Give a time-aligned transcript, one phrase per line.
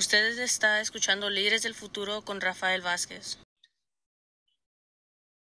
[0.00, 3.38] Ustedes está escuchando Líderes del Futuro con Rafael Vázquez.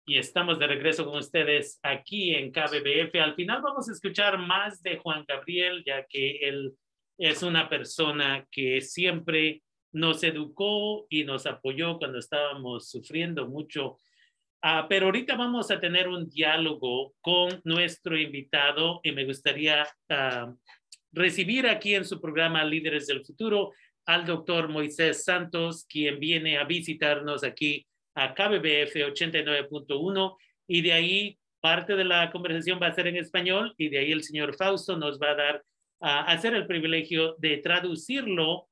[0.06, 3.16] Y estamos de regreso con ustedes aquí en KBBF.
[3.20, 6.72] Al final vamos a escuchar más de Juan Gabriel, ya que él
[7.18, 13.98] es una persona que siempre nos educó y nos apoyó cuando estábamos sufriendo mucho.
[14.64, 20.56] Uh, pero ahorita vamos a tener un diálogo con nuestro invitado y me gustaría uh,
[21.12, 23.72] recibir aquí en su programa Líderes del Futuro
[24.06, 30.38] al doctor Moisés Santos, quien viene a visitarnos aquí a KBBF 89.1
[30.68, 34.12] y de ahí parte de la conversación va a ser en español y de ahí
[34.12, 35.64] el señor Fausto nos va a dar
[36.02, 38.68] a hacer el privilegio de traducirlo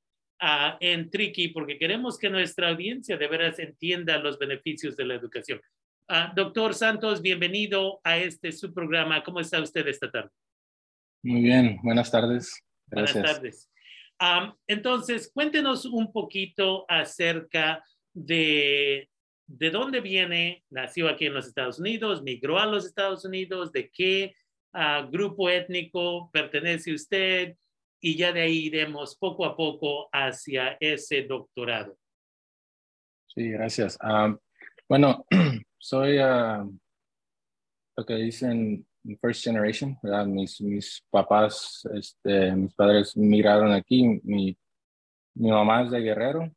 [0.79, 5.61] en Tricky porque queremos que nuestra audiencia de veras entienda los beneficios de la educación.
[6.09, 9.23] Uh, doctor Santos, bienvenido a este su programa.
[9.23, 10.31] ¿Cómo está usted esta tarde?
[11.23, 12.61] Muy bien, buenas tardes.
[12.87, 13.13] Gracias.
[13.13, 13.70] Buenas tardes.
[14.67, 19.09] Entonces, cuéntenos un poquito acerca de,
[19.47, 23.89] de dónde viene, nació aquí en los Estados Unidos, migró a los Estados Unidos, de
[23.89, 24.35] qué
[24.73, 27.55] uh, grupo étnico pertenece usted
[27.99, 31.97] y ya de ahí iremos poco a poco hacia ese doctorado.
[33.27, 33.97] Sí, gracias.
[34.87, 35.25] Bueno,
[35.79, 36.79] soy uh,
[37.97, 38.85] lo que dicen
[39.19, 40.25] first generation, ¿verdad?
[40.25, 44.19] Mis, mis papás, este, mis padres migraron aquí.
[44.23, 44.57] Mi,
[45.35, 46.51] mi mamá es de Guerrero,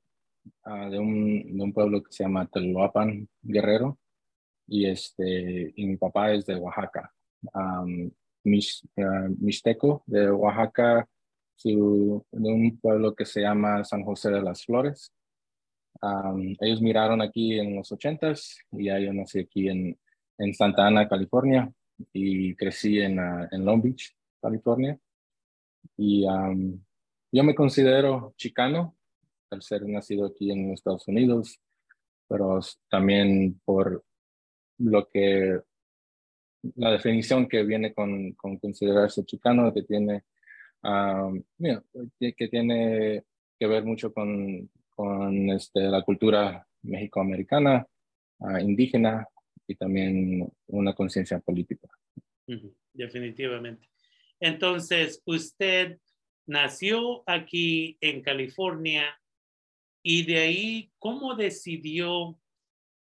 [0.66, 3.98] uh, de, un, de un pueblo que se llama Teloapan, Guerrero,
[4.66, 7.12] y, este, y mi papá es de Oaxaca.
[7.52, 8.10] Um,
[8.44, 11.08] mis, uh, Mixteco, de Oaxaca,
[11.56, 15.12] su, de un pueblo que se llama San José de las Flores.
[16.02, 19.96] Um, ellos miraron aquí en los ochentas y ya yo nací aquí en,
[20.38, 21.72] en Santa Ana, California
[22.12, 24.98] y crecí en, uh, en Long Beach, California.
[25.96, 26.24] Y
[27.32, 28.96] yo me considero chicano
[29.50, 31.60] al ser nacido aquí en Estados Unidos,
[32.28, 34.04] pero también por
[34.78, 35.60] lo que
[36.76, 40.24] la definición que viene con, con considerarse chicano, que tiene,
[40.82, 41.42] um,
[42.18, 43.24] que tiene
[43.58, 47.86] que ver mucho con, con este, la cultura mexicoamericana,
[48.38, 49.28] uh, indígena,
[49.66, 51.88] y también una conciencia política.
[52.92, 53.88] Definitivamente.
[54.40, 55.98] Entonces, usted
[56.46, 59.18] nació aquí en California
[60.02, 62.38] y de ahí, ¿cómo decidió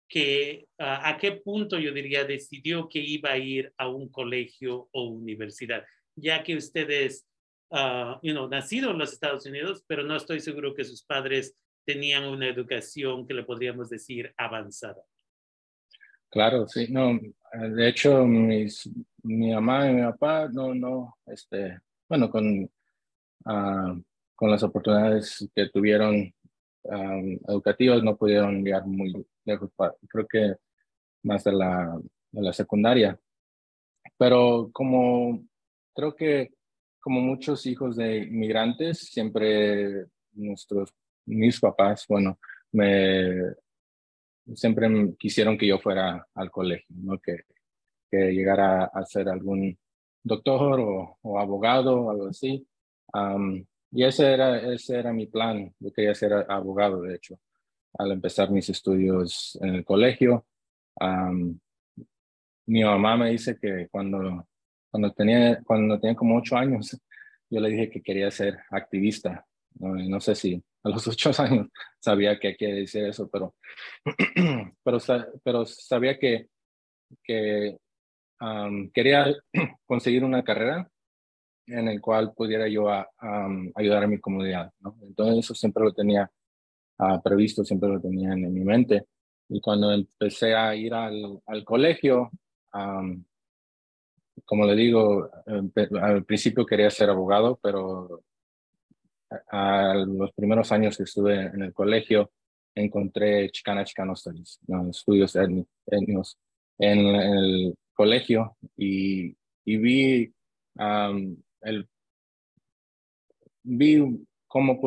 [0.09, 5.05] que, a qué punto yo diría, decidió que iba a ir a un colegio o
[5.05, 5.85] universidad?
[6.15, 7.27] Ya que usted es,
[7.71, 11.57] uh, you know, nacido en los Estados Unidos, pero no estoy seguro que sus padres
[11.87, 15.03] tenían una educación que le podríamos decir avanzada.
[16.31, 17.19] Claro, sí, no,
[17.53, 18.89] de hecho, mis,
[19.25, 22.71] mi mamá y mi papá, no, no, este, bueno, con,
[23.47, 23.97] ah,
[24.37, 26.33] con las oportunidades que tuvieron
[26.85, 29.13] um, educativas, no pudieron enviar muy
[29.45, 29.71] lejos,
[30.09, 30.55] creo que
[31.25, 33.19] más de la, de la secundaria.
[34.17, 35.43] Pero como,
[35.95, 36.53] creo que
[37.01, 40.95] como muchos hijos de inmigrantes, siempre nuestros,
[41.27, 42.39] mis papás, bueno,
[42.73, 43.55] me
[44.55, 44.89] siempre
[45.19, 47.19] quisieron que yo fuera al colegio, ¿no?
[47.19, 47.41] que,
[48.11, 49.79] que llegara a ser algún
[50.23, 52.67] doctor o, o abogado o algo así.
[53.93, 55.73] y ese era, ese era mi plan.
[55.79, 57.39] Yo quería ser abogado, de hecho,
[57.99, 60.47] al empezar mis estudios en el colegio.
[62.67, 64.47] mi mamá me dice que cuando,
[64.91, 66.99] cuando, tenía, cuando tenía como ocho años,
[67.51, 69.47] yo le dije que quería ser activista.
[69.79, 71.69] no sé si a los ocho años
[71.99, 73.55] sabía que quería decir eso, pero,
[74.85, 74.99] pero,
[75.43, 76.49] pero sabía que,
[77.23, 77.77] que
[78.93, 79.35] quería
[79.87, 80.89] conseguir una carrera
[81.67, 82.89] en el cual pudiera yo
[83.75, 84.73] ayudar a mi comunidad.
[84.81, 84.97] ¿no?
[85.03, 86.29] Entonces eso siempre lo tenía
[86.99, 89.07] uh, previsto, siempre lo tenía en, mi mente.
[89.49, 92.31] Y cuando empecé a ir al, al colegio,
[94.45, 95.29] como le digo,
[96.01, 98.23] al principio quería ser abogado, pero
[99.51, 102.31] a los primeros años que estuve en el colegio,
[102.75, 104.61] encontré Chicana Chicano Studies,
[104.91, 106.39] estudios étnicos
[106.79, 110.35] en, el colegio y, y vi,
[111.63, 111.89] el,
[113.63, 114.81] vi cómo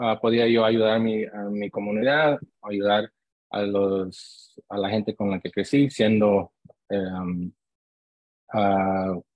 [0.00, 3.10] ah, podía yo ayudar a mi, a mi comunidad, ayudar
[3.50, 6.52] a, los, a la gente con la que crecí siendo
[6.90, 7.50] um,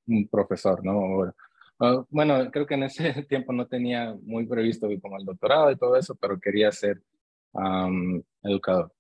[0.07, 1.33] un profesor, ¿no?
[1.85, 5.77] Ah, bueno, creo que en ese tiempo no tenía muy previsto como el doctorado y
[5.77, 7.03] todo eso, pero quería ser
[8.45, 8.93] educador.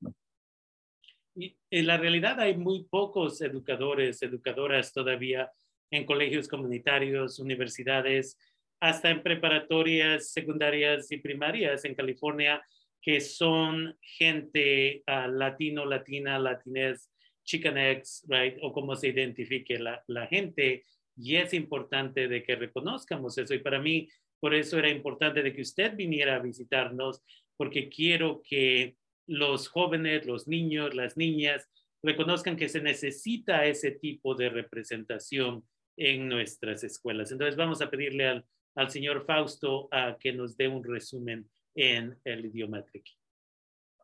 [1.36, 5.50] Y en la realidad hay muy pocos educadores, educadoras todavía
[5.92, 8.36] en colegios comunitarios, universidades.
[8.80, 12.60] hasta en preparatorias secundarias y primarias en California
[13.00, 17.10] que son gente uh, latino, latina, latinez,
[17.44, 18.56] chicanex, right?
[18.60, 20.84] O como se identifique la, la gente.
[21.16, 23.54] Y es importante de que reconozcamos eso.
[23.54, 24.08] Y para mí,
[24.40, 27.22] por eso era importante de que usted viniera a visitarnos,
[27.56, 31.68] porque quiero que los jóvenes, los niños, las niñas
[32.02, 35.64] reconozcan que se necesita ese tipo de representación
[35.96, 37.30] en nuestras escuelas.
[37.30, 42.18] Entonces vamos a pedirle al, al señor Fausto a que nos dé un resumen en
[42.24, 43.12] el idioma triqui.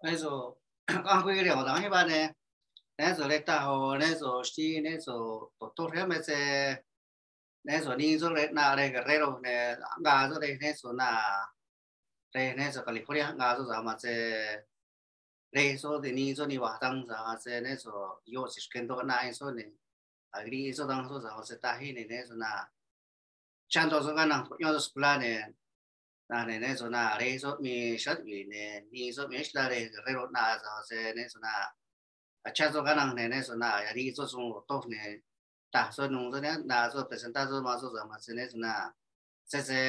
[0.02, 0.60] Eso,
[7.68, 11.08] neso ninzo re na re guerrero ne nga zo re neso na
[12.34, 14.14] re neso california nga zo za ma che
[15.52, 19.50] re so de ninzo ni wa tang za che neso yo si skendo na eso
[19.52, 19.68] ne
[20.32, 22.64] agri eso dang so za se ta hi ne neso na
[23.68, 25.32] chanto zo ga na yo zo spla ne
[26.30, 30.24] na ne neso na re so mi shat wi ne ninzo mi shla re guerrero
[30.32, 31.52] na za se neso na
[32.56, 35.20] cha zo ga na ne neso na ya ri zo zo to ne
[35.72, 38.48] ta so nu so ne na so presenta so ma so sa ma se ne
[38.48, 38.90] so na
[39.44, 39.80] se se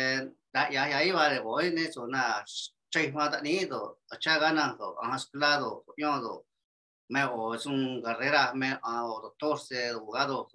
[0.53, 2.43] da ya ya i ba re bo ne so na
[2.91, 6.35] chai ma da ni do a cha ganang ko a skla do yo do
[7.09, 10.47] me o es un carrera me a o doctor se abogado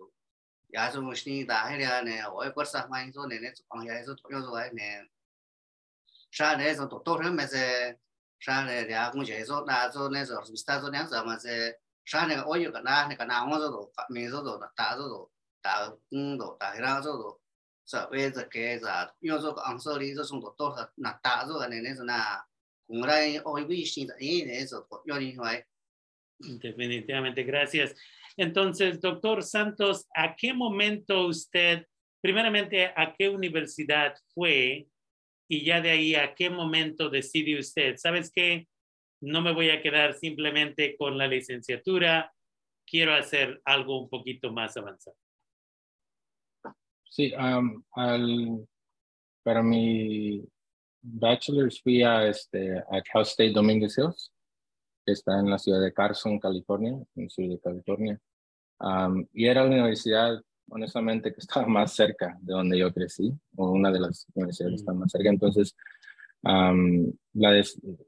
[0.75, 3.51] ya so mo shni da he ya ne o e fuerza ma so ne ne
[3.55, 4.89] so ya eso yo so ne
[6.33, 7.97] sa ne so to to me se
[8.45, 10.91] sa ne ya cũng chế số na số ne so vista số
[12.13, 13.71] ne so mà se sa ne o yo ka na ne ka na ngo so
[13.71, 15.31] do ka me so do ta so do
[15.63, 17.41] ta ng do ta ra so do
[17.85, 21.13] sa ve ze ke za yo so ang so li so sung do to na
[21.23, 22.41] ta so ne ne so na
[22.89, 25.63] cũng ra o vi shi da ni ne so yo ni hoài
[26.41, 27.95] Definitivamente, gracias.
[28.37, 31.87] Entonces, doctor Santos, ¿a qué momento usted,
[32.21, 34.89] primeramente, a qué universidad fue
[35.49, 38.67] y ya de ahí a qué momento decide usted, sabes qué,
[39.25, 42.33] no me voy a quedar simplemente con la licenciatura,
[42.87, 45.17] quiero hacer algo un poquito más avanzado.
[47.09, 48.67] Sí, um, al,
[49.43, 50.45] para mi
[51.01, 54.33] bachelor's fui a, este, a Cal State Dominguez Hills,
[55.07, 58.21] que está en la ciudad de Carson, California, en el sur de California.
[58.81, 63.71] Um, y era una universidad honestamente, que estaba más cerca de donde yo crecí, o
[63.71, 65.29] una de las universidades que están más cerca.
[65.29, 65.77] Entonces,
[66.45, 67.63] um, la,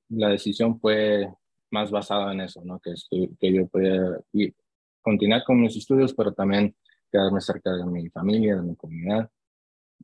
[0.09, 1.29] la decisión fue
[1.71, 2.81] más basada en eso, ¿no?
[2.81, 2.95] Que,
[3.39, 4.55] que yo podía ir,
[5.03, 6.75] continuar con mis estudios, pero también
[7.11, 9.31] quedarme cerca de mi familia, de mi comunidad.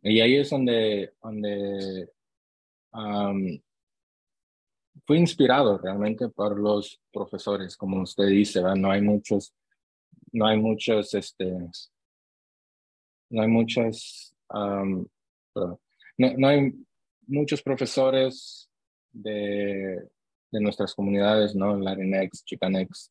[0.02, 2.08] Y ahí es donde, donde
[2.92, 3.60] um,
[5.06, 8.76] fui inspirado realmente por los profesores, como usted dice, ¿verdad?
[8.76, 9.54] no hay muchos,
[10.32, 11.52] no hay muchos, este,
[13.30, 15.06] no hay muchas, um,
[15.54, 15.78] no,
[16.36, 16.72] no, hay
[17.26, 18.68] muchos profesores
[19.12, 20.08] de,
[20.50, 21.76] de nuestras comunidades, ¿no?
[21.76, 23.10] Latinx, Chicanex.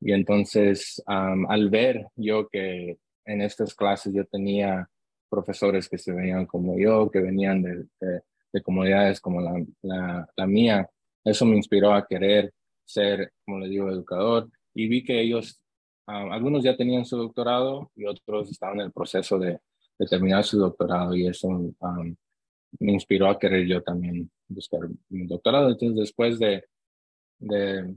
[0.00, 4.88] Y entonces, um, al ver yo que en estas clases yo tenía
[5.28, 8.22] profesores que se veían como yo, que venían de, de,
[8.52, 10.88] de comunidades como la, la, la, mía,
[11.24, 12.52] eso me inspiró a querer
[12.84, 14.48] ser, como le digo, educador.
[14.74, 15.60] Y vi que ellos
[16.08, 19.58] Um, algunos ya tenían su doctorado y otros estaban en el proceso de,
[19.98, 22.16] de terminar su doctorado y eso um,
[22.78, 25.70] me inspiró a querer yo también buscar mi doctorado.
[25.70, 26.64] Entonces, después de,
[27.38, 27.94] de,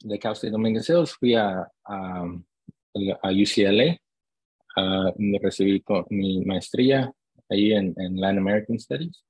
[0.00, 2.24] de Cal State Dominguez Hills, fui a, a,
[2.94, 3.96] UCLA,
[5.16, 7.12] me recibí mi maestría
[7.48, 9.24] ahí en, en Latin American Studies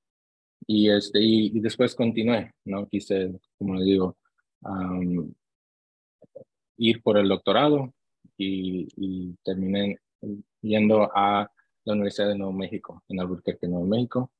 [0.67, 2.87] y, este, y, después continué, ¿no?
[2.87, 4.17] Quise, como le digo,
[6.77, 7.93] ir por el doctorado
[8.37, 9.97] y, terminé
[10.61, 11.49] yendo a
[11.83, 14.31] la Universidad de Nuevo México, en Albuquerque, Nuevo México,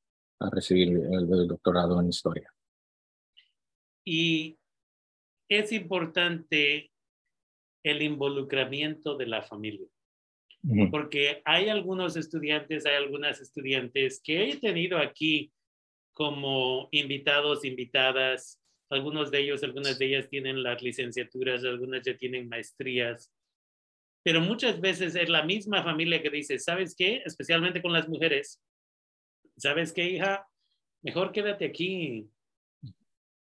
[0.46, 2.52] a recibir el, el doctorado en historia.
[4.04, 4.58] Y
[5.48, 6.90] es importante
[7.84, 9.86] el involucramiento de la familia.
[10.64, 10.90] Uh -huh.
[10.90, 15.52] Porque hay algunos estudiantes, hay algunas estudiantes que he tenido aquí
[16.14, 18.60] como invitados, invitadas.
[18.90, 23.32] Algunos de ellos, algunas de ellas tienen las licenciaturas, algunas ya tienen maestrías
[24.22, 27.22] pero muchas veces es la misma familia que dice, ¿sabes qué?
[27.24, 28.60] Especialmente con las mujeres,
[29.56, 30.46] ¿sabes qué, hija?
[31.02, 32.28] Mejor quédate aquí.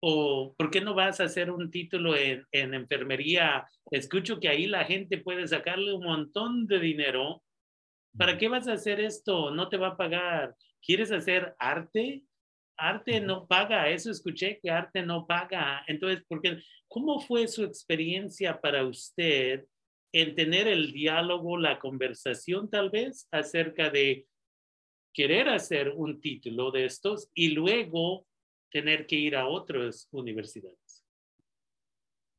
[0.00, 3.68] O, ¿por qué no vas a hacer un título en, en enfermería?
[3.90, 7.42] Escucho que ahí la gente puede sacarle un montón de dinero.
[8.16, 9.50] ¿Para qué vas a hacer esto?
[9.52, 10.54] No te va a pagar.
[10.84, 12.25] ¿Quieres hacer arte?
[12.76, 15.84] Arte no paga, eso escuché que arte no paga.
[15.87, 16.58] Entonces, ¿por qué?
[16.92, 19.64] ¿cómo fue su experiencia para usted
[20.12, 24.26] en tener el diálogo, la conversación tal vez acerca de
[25.12, 28.26] querer hacer un título de estos y luego
[28.71, 31.04] tener que ir a otras universidades?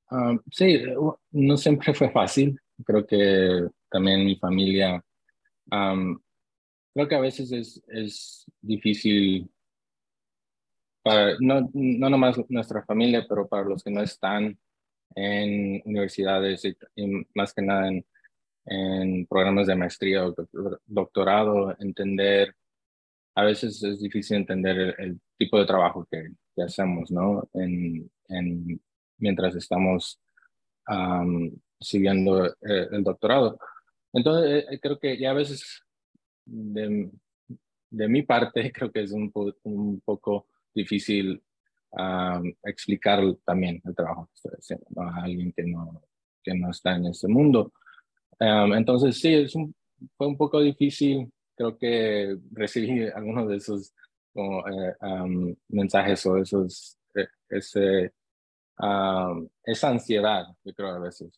[0.10, 0.84] Um, sí,
[1.32, 2.60] no siempre fue fácil.
[2.86, 5.04] Creo que también mi familia,
[5.72, 6.20] um,
[6.94, 9.50] creo que a veces es, es difícil
[11.04, 14.58] para, no, no nomás nuestra familia, pero para los que no están
[15.16, 16.76] en universidades y,
[17.36, 18.06] más que nada en,
[18.66, 20.36] en, programas de maestría o
[20.86, 22.56] doctorado, entender,
[23.36, 27.50] a veces es difícil entender el, tipo de trabajo que, que hacemos, ¿no?
[27.54, 28.80] En, en,
[29.18, 30.22] mientras estamos
[31.80, 33.60] siguiendo eh, el, doctorado.
[34.14, 35.84] Entonces, eh, creo que ya a veces
[36.46, 37.10] de,
[37.90, 39.32] de mi parte, creo que es un,
[39.64, 41.42] un poco difícil
[42.64, 46.02] explicar también el trabajo que estoy haciendo a alguien que no,
[46.42, 47.72] que no está en ese mundo.
[48.40, 49.76] entonces, sí, es un,
[50.18, 51.32] fue un poco difícil.
[51.56, 53.94] Creo que recibí algunos de esos
[54.34, 58.14] como, eh, mensajes o esos, e, ese,
[59.64, 61.32] esa ansiedad, yo creo a veces.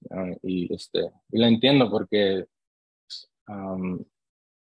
[0.43, 2.45] y, este, y la entiendo porque,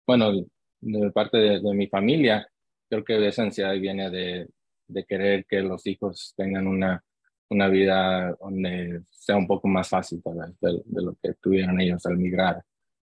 [0.06, 0.32] bueno,
[0.80, 2.46] de parte de, de mi familia,
[2.88, 4.48] creo que esa ansiedad viene de,
[4.88, 7.04] de querer que los hijos tengan una,
[7.50, 10.22] una vida donde sea un poco más fácil
[10.60, 12.62] de, lo que tuvieron ellos al migrar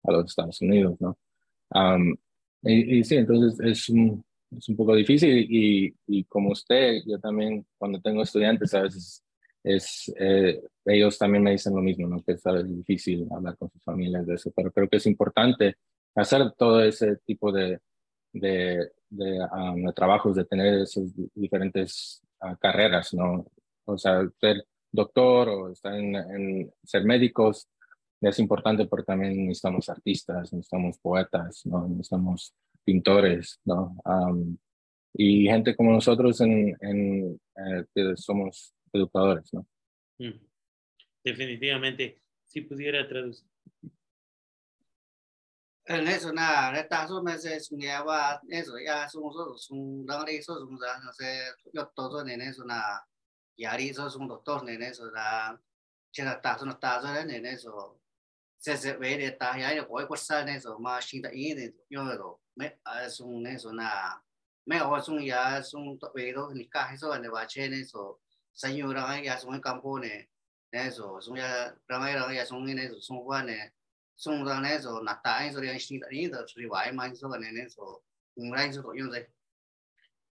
[0.03, 1.17] a los Estados Unidos, ¿no?
[2.61, 7.65] Y, sí, entonces es un, es un poco difícil y, y, como usted, yo también
[7.77, 9.23] cuando tengo estudiantes a veces
[9.63, 12.23] es, eh, ellos también me dicen lo mismo, ¿no?
[12.23, 15.75] Que es difícil hablar con sus familias de eso, pero creo que es importante
[16.15, 17.79] hacer todo ese tipo de,
[18.33, 23.45] de, um, de, trabajos, de tener esas diferentes uh, carreras, ¿no?
[23.85, 27.67] O sea, ser doctor o estar en, ser médicos
[28.21, 31.87] es importante porque también necesitamos artistas, necesitamos poetas, ¿no?
[31.87, 33.95] Necesitamos pintores, ¿no?
[34.05, 34.57] Um,
[35.13, 39.65] y gente como nosotros en, en eh, que somos educadores, ¿no?
[41.23, 43.47] Definitivamente, si pudiera traducir,
[45.89, 49.23] nên số na nên ta số men sẽ sung ya wa nên số ya sung
[49.33, 51.51] số sung đang đi số sung ra nó sẽ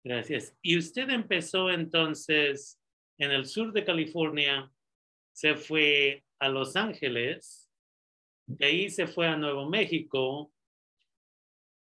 [0.04, 0.54] Gracias.
[0.62, 2.78] Y usted empezó entonces
[3.18, 4.70] en el sur de California,
[5.32, 7.67] se fue a Los Ángeles,
[8.48, 10.50] de ahí se fue a Nuevo México.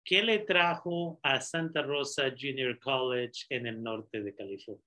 [0.05, 4.83] ¿Qué le trajo a Santa Rosa Junior College en el norte de California?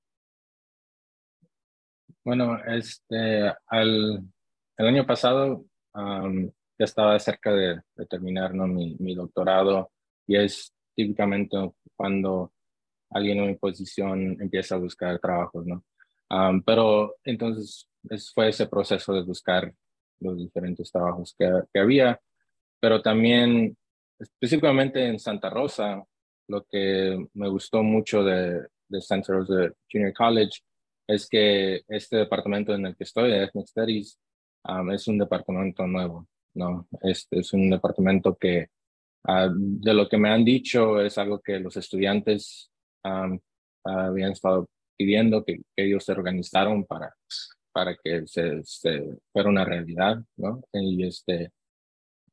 [2.24, 4.22] Bueno, este, al,
[4.76, 8.66] el año pasado ya estaba cerca de, terminar ¿no?
[8.66, 9.90] mi, mi, doctorado
[10.26, 11.56] y es típicamente
[11.96, 12.52] cuando
[13.10, 15.84] alguien en mi posición empieza a buscar trabajos, ¿no?
[16.64, 17.88] pero entonces
[18.34, 19.72] fue ese proceso de buscar
[20.20, 22.20] los diferentes trabajos que, que, había,
[22.80, 23.76] pero también
[24.18, 26.02] específicamente en Santa Rosa,
[26.48, 30.60] lo que me gustó mucho de, de Santa Rosa Junior College
[31.06, 34.18] es que este departamento en el que estoy, Ethnic Studies,
[34.92, 36.26] es un departamento nuevo.
[36.54, 36.88] ¿no?
[37.02, 38.68] Este es un departamento que,
[39.24, 42.70] ah, de lo que me han dicho, es algo que los estudiantes
[43.84, 47.14] habían estado pidiendo, que, ellos se organizaron para,
[47.76, 48.62] para que se,
[49.30, 50.62] fuera una realidad, ¿no?
[50.72, 51.52] Y, este,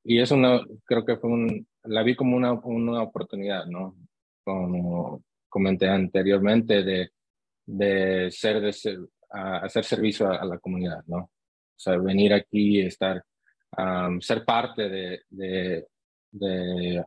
[0.05, 3.93] y eso no, creo que fue un, la vi como una, una oportunidad, ¿no?
[4.41, 7.09] Como comenté anteriormente, de,
[7.65, 11.17] de ser, de hacer servicio a, a, la comunidad, ¿no?
[11.17, 11.29] O
[11.75, 13.21] sea, venir aquí y estar
[14.21, 15.87] ser parte de, de,
[16.31, 17.03] de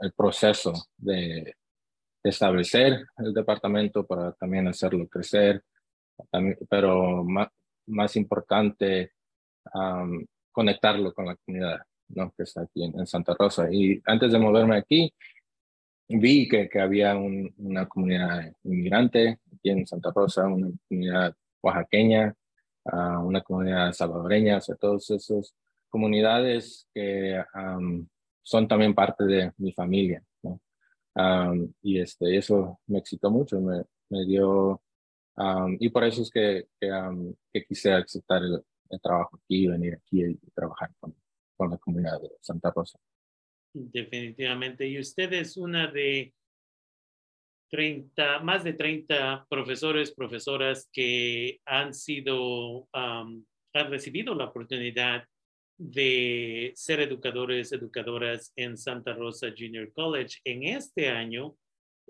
[0.00, 1.54] el proceso de,
[2.24, 5.62] establecer el departamento para también hacerlo crecer,
[6.68, 7.48] pero más,
[7.88, 9.12] más importante,
[10.52, 12.32] conectarlo con la comunidad ¿no?
[12.36, 13.68] que está aquí en, Santa Rosa.
[13.70, 15.12] Y antes de moverme aquí,
[16.08, 22.34] vi que, que había una comunidad inmigrante aquí en Santa Rosa, una comunidad oaxaqueña,
[23.22, 25.54] una comunidad salvadoreña, o sea, todos esos
[25.88, 27.42] comunidades que
[28.42, 30.22] son también parte de mi familia.
[30.42, 30.60] ¿no?
[31.82, 34.80] y este, eso me excitó mucho, me, me dio,
[35.78, 38.62] y por eso es que, que, quise aceptar el,
[39.00, 41.14] trabajo aquí, venir aquí y trabajar con,
[41.56, 42.98] con la comunidad de Santa Rosa.
[43.72, 44.86] Definitivamente.
[44.86, 46.32] Y usted es una de
[47.70, 55.24] 30, más de 30 profesores, profesoras que han sido, um, han recibido la oportunidad
[55.76, 61.54] de ser educadores, educadoras en Santa Rosa Junior College en este año.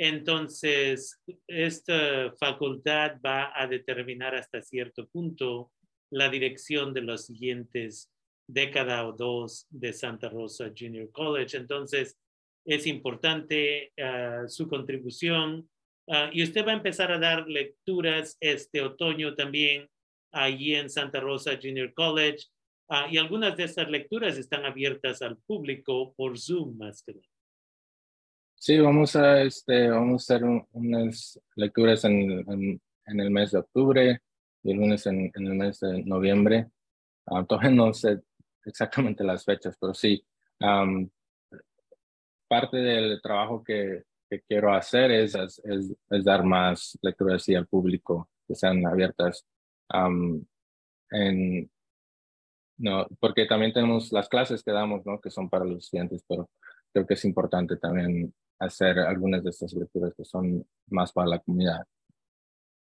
[0.00, 5.72] Entonces, esta facultad va a determinar hasta cierto punto
[6.10, 8.08] la dirección de los siguientes
[8.48, 11.56] década o dos de Santa Rosa Junior College.
[11.56, 12.16] Entonces,
[12.64, 15.68] es importante ah, su contribución.
[16.08, 19.88] Ah, y usted va a empezar a dar lecturas este otoño también
[20.32, 22.46] allí en Santa Rosa Junior College.
[22.88, 27.37] Ah, y algunas de estas lecturas están abiertas al público por Zoom más que nada.
[28.60, 34.20] Sí, vamos a, este, vamos a hacer unas lecturas en, en, el mes de octubre
[34.64, 36.66] y lunes en, en el mes de noviembre.
[37.26, 38.20] Uh, todavía no sé
[38.64, 40.24] exactamente las fechas, pero sí,
[42.48, 45.62] parte del trabajo que, que quiero hacer es, es,
[46.10, 49.46] es, dar más lecturas al público que sean abiertas
[51.10, 51.70] en,
[52.78, 55.20] no, porque también tenemos las clases que damos, ¿no?
[55.20, 56.50] Que son para los estudiantes, pero
[56.92, 61.38] creo que es importante también hacer algunas de estas lecturas que son más para la
[61.38, 61.84] comunidad.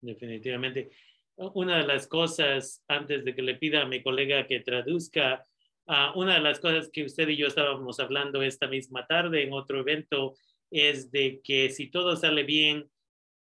[0.00, 0.90] Definitivamente.
[1.36, 5.44] Una de las cosas, antes de que le pida a mi colega que traduzca,
[5.86, 9.52] uh, una de las cosas que usted y yo estábamos hablando esta misma tarde en
[9.52, 10.34] otro evento
[10.70, 12.90] es de que si todo sale bien,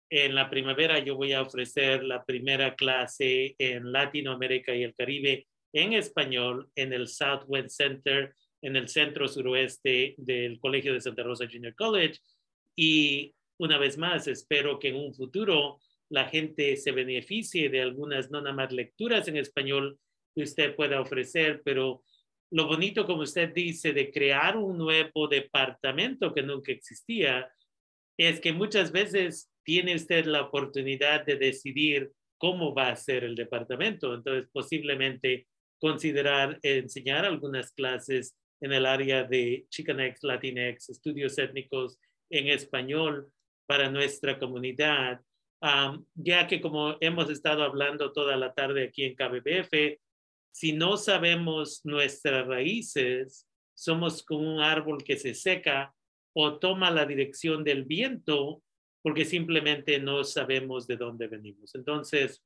[0.09, 5.47] en la primavera yo voy a ofrecer la primera clase en Latinoamérica y el Caribe
[5.73, 11.47] en español en el Southwest Center, en el centro suroeste del Colegio de Santa Rosa
[11.51, 12.19] Junior College.
[12.75, 15.79] Y una vez más, espero que en un futuro
[16.09, 19.99] la gente se beneficie de algunas, no nada más lecturas en español
[20.33, 22.03] que usted pueda ofrecer, pero
[22.51, 27.51] lo bonito, como usted dice, de crear un nuevo departamento que nunca existía,
[28.17, 33.35] es que muchas veces tiene usted la oportunidad de decidir cómo va a ser el
[33.35, 34.13] departamento.
[34.13, 35.47] Entonces, posiblemente
[35.79, 41.99] considerar enseñar algunas clases en el área de Chicanx, Latinx, estudios étnicos
[42.29, 43.29] en español
[43.67, 45.19] para nuestra comunidad,
[46.15, 49.99] ya que como hemos estado hablando toda la tarde aquí en KBBF,
[50.53, 55.93] si no sabemos nuestras raíces, somos como un árbol que se seca
[56.33, 58.63] o toma la dirección del viento
[59.01, 61.75] porque simplemente no sabemos de dónde venimos.
[61.75, 62.41] Entonces,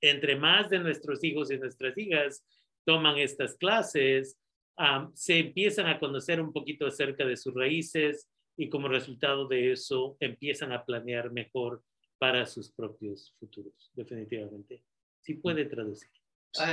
[0.00, 2.44] entre más de nuestros hijos y nuestras hijas
[2.84, 4.36] toman estas clases,
[5.14, 10.16] se empiezan a conocer un poquito acerca de sus raíces y como resultado de eso
[10.20, 11.82] empiezan a planear mejor
[12.18, 14.82] para sus propios futuros, definitivamente.
[15.20, 16.10] Si puede traducir.
[16.52, 16.64] Eso,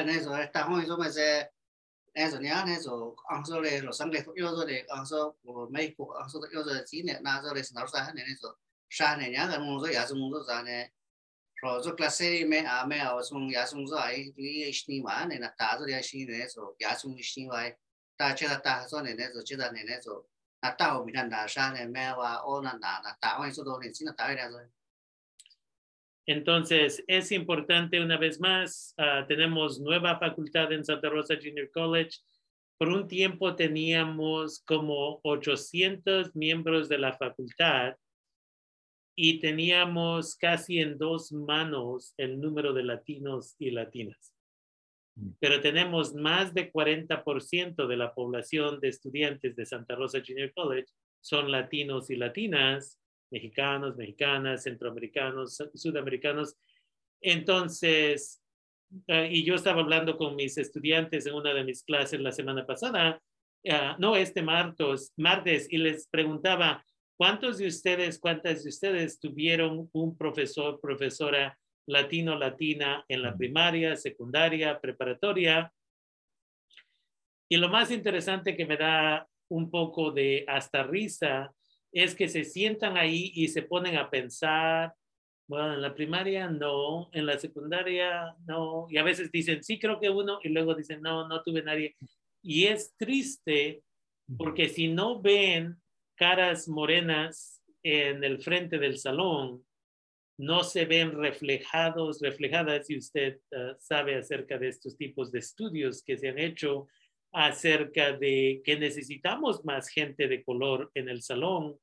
[26.28, 32.20] Entonces, es importante una vez más, uh, tenemos nueva facultad en Santa Rosa Junior College.
[32.78, 37.96] Por un tiempo teníamos como 800 miembros de la facultad
[39.16, 44.31] y teníamos casi en dos manos el número de latinos y latinas.
[45.16, 45.30] Mm.
[45.40, 50.88] Pero tenemos más de 40% de la población de estudiantes de Santa Rosa Junior College
[51.20, 53.00] son latinos y latinas,
[53.32, 56.58] mexicanos, mexicanas, centroamericanos, sudamericanos.
[57.22, 58.42] Entonces,
[59.08, 62.66] eh, y yo estaba hablando con mis estudiantes en una de mis clases la semana
[62.66, 63.22] pasada,
[63.66, 66.84] uh, no este martes, martes, y les preguntaba,
[67.22, 71.56] ¿Cuántos de ustedes, cuántas de ustedes tuvieron un profesor, profesora
[71.88, 75.72] latino, latina en la primaria, secundaria, preparatoria?
[77.50, 81.54] Y lo más interesante que me da un poco de hasta risa
[81.92, 84.94] es que se sientan ahí y se ponen a pensar,
[85.48, 90.00] bueno, en la primaria no, en la secundaria no, y a veces dicen, sí, creo
[90.00, 91.96] que uno, y luego dicen, no, no tuve nadie.
[92.42, 93.84] Y es triste
[94.38, 95.82] porque si no ven
[96.16, 99.66] caras morenas en el frente del salón
[100.38, 106.04] no se ven reflejados, reflejadas, si usted eh, sabe acerca de estos tipos de estudios
[106.04, 106.88] que se han hecho
[107.34, 111.78] acerca de que necesitamos más gente de color en el salón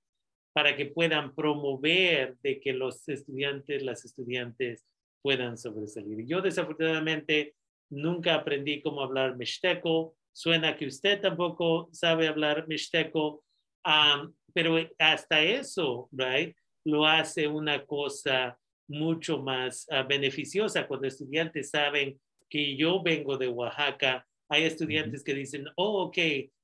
[0.52, 4.84] para que puedan promover de que los estudiantes, las estudiantes
[5.22, 6.26] puedan sobresalir.
[6.26, 7.54] Yo desafortunadamente
[7.90, 10.16] nunca aprendí cómo hablar mixteco.
[10.32, 13.44] Suena que usted tampoco sabe hablar mixteco
[14.54, 16.54] pero hasta eso, right?
[16.88, 23.48] Lo hace una cosa mucho más ah, beneficiosa cuando estudiantes saben que yo vengo de
[23.48, 24.26] Oaxaca.
[24.48, 26.16] Hay estudiantes que dicen, oh, ok,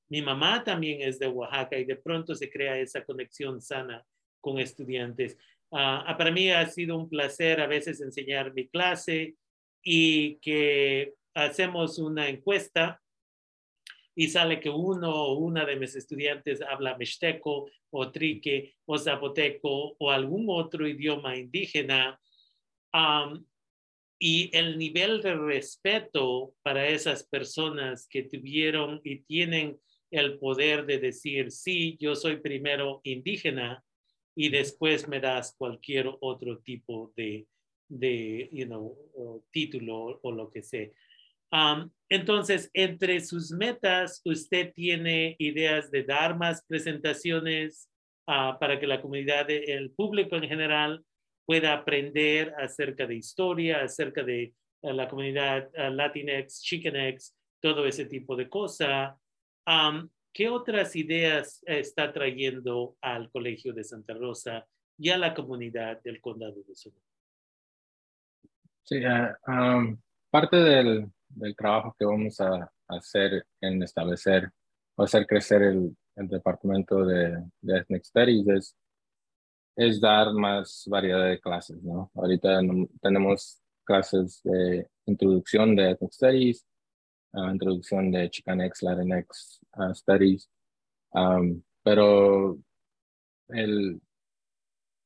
[0.09, 4.03] mi mamá también es de Oaxaca y de pronto se crea esa conexión sana
[4.41, 5.37] con estudiantes.
[5.71, 9.35] Ah, ah, para mí ha sido un placer a veces enseñar mi clase
[9.83, 12.99] y que hacemos una encuesta
[14.15, 19.95] y sale que uno o una de mis estudiantes habla mixteco o trique o zapoteco
[19.99, 22.19] o algún otro idioma indígena.
[24.17, 29.77] y el nivel de respeto para esas personas que tuvieron y tienen
[30.09, 33.83] el poder de decir, sí, yo soy primero indígena
[34.33, 37.45] y después me das cualquier otro tipo de,
[37.89, 40.89] de you know, título o lo que sea
[42.09, 47.89] entonces, entre sus metas, usted tiene ideas de dar más presentaciones
[48.27, 51.03] ah, para que la comunidad, el público en general,
[51.45, 58.05] pueda aprender acerca de historia, acerca de eh, la comunidad uh, Latinx, Chicanx, todo ese
[58.05, 59.15] tipo de cosas.
[60.33, 66.19] ¿Qué otras ideas está trayendo al Colegio de Santa Rosa y a la comunidad del
[66.19, 67.01] Condado de Sonoma?
[68.83, 69.95] Sí, ah,
[70.29, 74.51] parte del, del trabajo que vamos a hacer en establecer
[74.95, 78.75] o hacer crecer el, el departamento de, de, Ethnic Studies es,
[79.75, 82.09] es dar más variedad de clases, ¿no?
[82.15, 82.59] Ahorita
[83.01, 86.65] tenemos clases de introducción de Ethnic Studies,
[87.33, 90.49] uh, introducción de Chicanx, Latinx uh, Studies,
[91.11, 92.57] um, pero
[93.49, 94.01] el,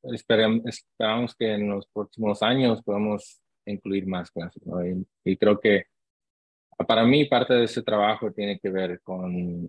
[0.04, 4.80] esperamos, esperamos que en los próximos años podamos incluir más clases, ¿no?
[5.24, 5.86] y creo que
[6.88, 9.68] para mí parte de ese trabajo tiene que ver con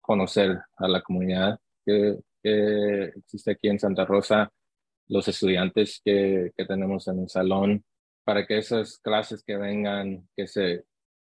[0.00, 4.52] conocer a la comunidad que, existe aquí en Santa Rosa,
[5.08, 7.84] los estudiantes que, tenemos en el salón,
[8.22, 10.84] para que esas clases que vengan, que, se,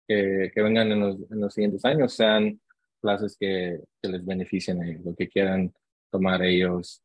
[0.08, 2.60] que, vengan en los, en los, siguientes años sean
[3.00, 5.72] clases que, les beneficien a ellos, lo que quieran
[6.12, 7.04] tomar ellos,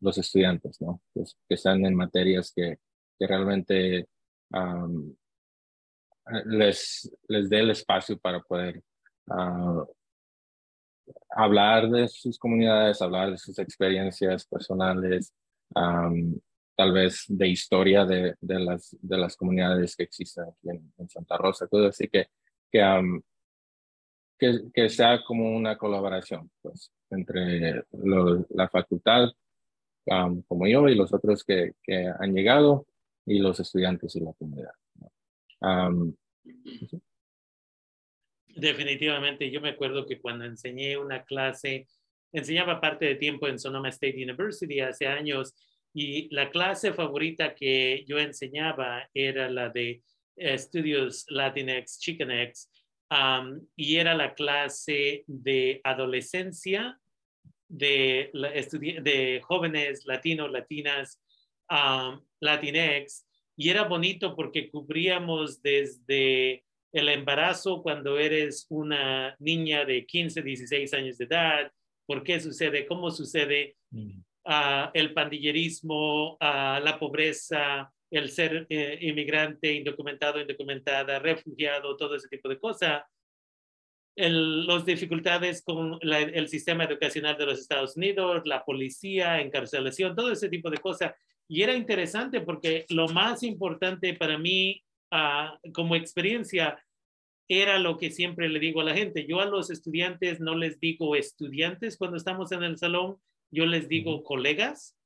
[0.00, 1.00] los estudiantes, ¿no?
[1.14, 2.78] Que están en materias que
[3.18, 4.06] realmente
[6.44, 8.82] les, les dé el espacio para poder
[9.28, 9.84] ah,
[11.30, 15.32] hablar de sus comunidades, hablar de sus experiencias personales,
[15.72, 21.36] tal vez de historia de, de, las, de las comunidades que existen aquí en, Santa
[21.36, 22.28] Rosa, todo así que,
[22.70, 23.20] que,
[24.72, 27.84] que, sea como una colaboración pues, entre
[28.50, 29.28] la facultad,
[30.46, 32.86] como yo y los otros que, que han llegado,
[33.26, 34.70] y los estudiantes y la comunidad.
[38.48, 41.86] Definitivamente, yo me acuerdo que cuando enseñé una clase,
[42.32, 45.54] enseñaba parte de tiempo en Sonoma State University hace años
[45.92, 50.02] y la clase favorita que yo enseñaba era la de
[50.36, 52.70] estudios Latinx, Chicanx,
[53.76, 56.98] y era la clase de adolescencia
[57.68, 61.20] de, de jóvenes latinos, latinas,
[61.70, 63.25] um, Latinx,
[63.56, 70.94] y era bonito porque cubríamos desde el embarazo cuando eres una niña de 15, 16
[70.94, 71.72] años de edad,
[72.06, 74.20] por qué sucede, cómo sucede mm.
[74.44, 82.28] ah, el pandillerismo, uh, la pobreza, el ser eh, inmigrante, indocumentado, indocumentada, refugiado, todo ese
[82.28, 83.02] tipo de cosas.
[84.18, 90.48] Las dificultades con el sistema educacional de los Estados Unidos, la policía, encarcelación, todo ese
[90.48, 91.12] tipo de cosas.
[91.48, 94.82] Y era interesante porque lo más importante para mí
[95.12, 96.82] uh, como experiencia
[97.48, 99.26] era lo que siempre le digo a la gente.
[99.26, 103.18] Yo a los estudiantes no les digo estudiantes cuando estamos en el salón,
[103.50, 104.96] yo les digo colegas,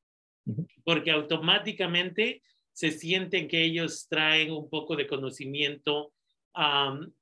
[0.84, 6.14] porque automáticamente se sienten que ellos traen un poco de conocimiento.
[6.54, 7.12] Um,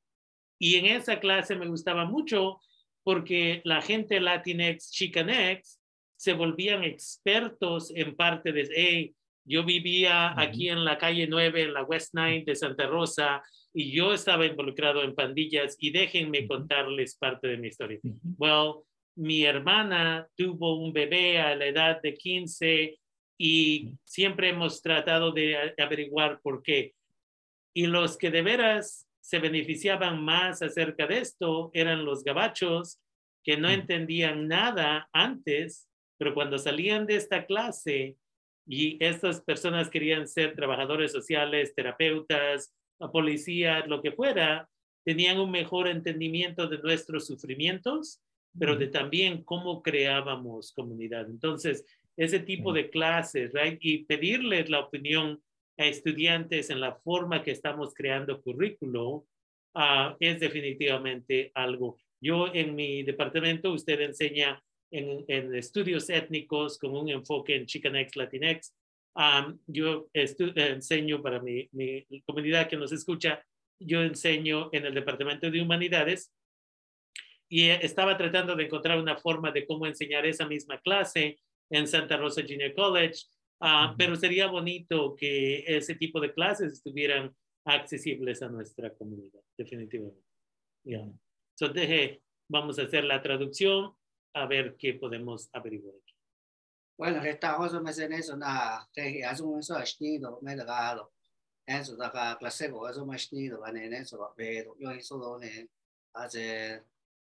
[0.61, 2.61] y en esa clase me gustaba mucho
[3.03, 5.81] porque la gente Latinx, Chicanx,
[6.19, 11.75] se volvían expertos en parte de, hey, yo vivía aquí en la calle 9, en
[11.75, 17.17] la West 9 de Santa Rosa, y yo estaba involucrado en pandillas, y déjenme contarles
[17.17, 18.01] parte de mi historia.
[18.37, 18.83] Well,
[19.17, 22.99] mi hermana tuvo un bebé a la edad de 15
[23.39, 26.95] y siempre hemos tratado de averiguar por qué.
[27.75, 33.01] Y los que de veras se beneficiaban más acerca de esto eran los gabachos
[33.45, 35.88] que no entendían nada antes
[36.19, 38.17] pero cuando salían de esta clase
[38.67, 42.75] y estas personas querían ser trabajadores sociales, terapeutas,
[43.13, 44.69] policías, lo que fuera,
[45.05, 48.21] tenían un mejor entendimiento de nuestros sufrimientos,
[48.59, 51.31] pero de también cómo creábamos comunidad.
[51.31, 53.79] Entonces, ese tipo de clases, right?
[53.81, 55.41] Y pedirles la opinión
[55.79, 59.27] a estudiantes en la forma que estamos creando currículo
[59.75, 61.97] ah, es definitivamente algo.
[62.21, 68.16] Yo en mi departamento, usted enseña en, en estudios étnicos con un enfoque en Chicanx,
[68.16, 68.74] Latinx.
[69.66, 73.44] yo enseño para mi, mi comunidad que nos escucha,
[73.81, 76.33] yo enseño en el departamento de humanidades
[77.48, 81.38] y estaba tratando de encontrar una forma de cómo enseñar esa misma clase
[81.70, 83.24] en Santa Rosa Junior College,
[83.61, 90.22] ah, pero sería bonito que ese tipo de clases estuvieran accesibles a nuestra comunidad, definitivamente.
[90.85, 91.11] Yeah.
[91.55, 93.92] So deje, vamos a hacer la traducción
[94.35, 95.97] a ver qué podemos averiguar.
[96.97, 101.09] Bueno, estamos en eso, nada, te hago eso, asnido, me da
[101.69, 105.69] eso da clase, eso más nido, van en eso, pero yo eso lo ne,
[106.14, 106.83] hace,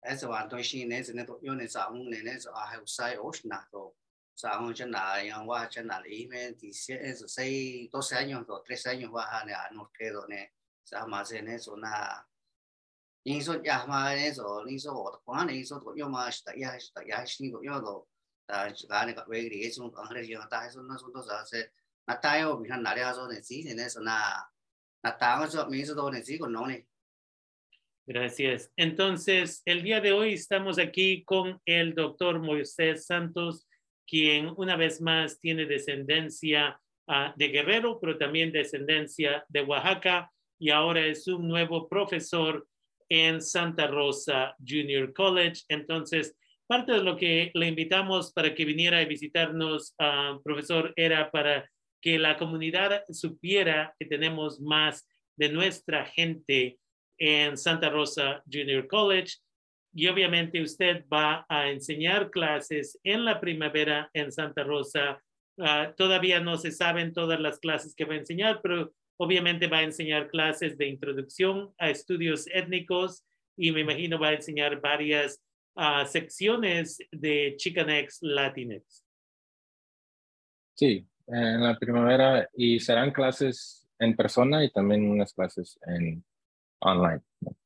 [0.02, 3.18] eso va, entonces, en ese neto, yo ne, sa, un ne, eso, a, hay usai,
[3.18, 3.96] oshna, to,
[4.36, 8.86] sa, un chana, yang wa, chana, y me, dice, eso, seis, doce años, o tres
[8.86, 12.28] años, va, ne, a, no quedo, ne, sa, en eso, nada,
[13.27, 18.07] 你说呀嘛，你说你说我光你说我要嘛是的呀是的呀是你个要都，
[18.47, 21.73] 但是俺那个为的种刚才讲，但是那说多少是
[22.05, 23.41] 那大要比他哪里说呢？
[23.41, 24.51] 之前那说那
[25.03, 26.75] 那大个说名字多呢，只个农呢。
[28.05, 28.73] Gracias.
[28.77, 33.69] Entonces, el día de hoy estamos aquí con el doctor Moisés Santos,
[34.09, 40.71] quien una vez más tiene descendencia uh, de Guerrero, pero también descendencia de Oaxaca, y
[40.71, 42.67] ahora es un nuevo profesor
[43.10, 45.64] en Santa Rosa Junior College.
[45.70, 46.36] Entonces,
[46.68, 51.70] parte de lo que le invitamos para que viniera a visitarnos, uh, profesor, era para
[52.02, 56.78] que la comunidad supiera que tenemos más de nuestra gente
[57.18, 59.36] en Santa Rosa Junior College.
[59.94, 65.22] Y obviamente usted va a enseñar clases en la primavera en Santa Rosa.
[65.58, 69.80] Uh, todavía no se saben todas las clases que va a enseñar, pero Obviamente va
[69.80, 73.24] a enseñar clases de introducción a estudios étnicos
[73.56, 75.42] y me imagino va a enseñar varias
[75.76, 79.04] uh, secciones de Chicanx Latinx.
[80.76, 86.24] Sí, en la primavera y serán clases en persona y también unas clases en
[86.80, 87.22] online.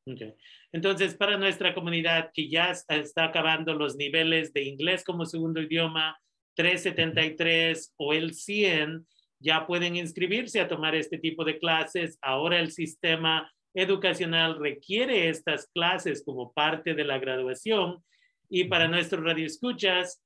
[0.06, 0.34] Okay.
[0.72, 6.18] Entonces, para nuestra comunidad que ya está acabando los niveles de inglés como segundo idioma,
[6.56, 9.06] 373 o el 100,
[9.42, 12.18] ya pueden inscribirse a tomar este tipo de clases.
[12.22, 18.04] Ahora el sistema educacional requiere estas clases como parte de la graduación.
[18.50, 20.22] Y para nuestros radioescuchas,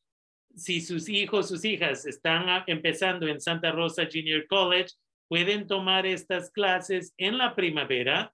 [0.56, 4.89] si sus hijos, sus hijas están empezando en Santa Rosa Junior College,
[5.28, 8.34] pueden tomar estas clases en la primavera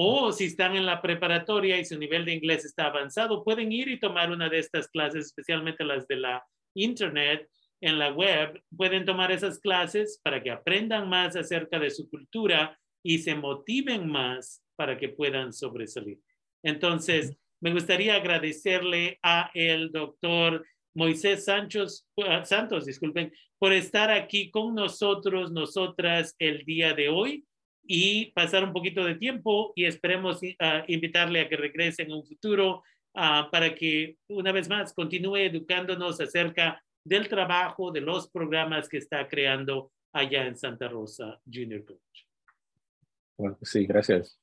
[0.00, 3.88] o si están en la preparatoria y su nivel de inglés está avanzado, pueden ir
[3.88, 7.48] y tomar una de estas clases, especialmente las de la Internet,
[7.80, 12.78] en la web pueden tomar esas clases para que aprendan más acerca de su cultura
[13.02, 16.18] y se motiven más para que puedan sobresalir.
[16.62, 20.64] Entonces, me gustaría agradecerle a el doctor
[20.94, 27.44] Moisés Santos, uh, Santos, disculpen, por estar aquí con nosotros, nosotras el día de hoy
[27.84, 32.24] y pasar un poquito de tiempo y esperemos uh, invitarle a que regrese en un
[32.24, 32.82] futuro
[33.14, 38.98] uh, para que una vez más continúe educándonos acerca del trabajo, de los programas que
[38.98, 42.26] está creando allá en Santa Rosa Junior College.
[43.36, 44.38] Bueno, sí, gracias.